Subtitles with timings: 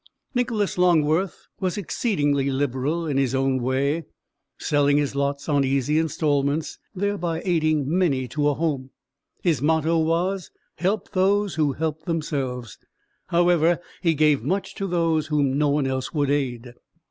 [0.33, 4.03] Nicholas Longworth was exceedingly liberal in his own way
[4.57, 8.89] selling his lots on easy installments, thereby aiding many to a home.
[9.43, 12.79] His motto was, "Help those who help themselves,"
[13.27, 16.73] however, he gave much to those whom no one else would aid.